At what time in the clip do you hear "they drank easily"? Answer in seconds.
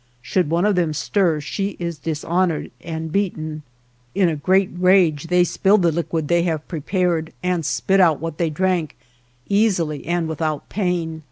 8.39-10.07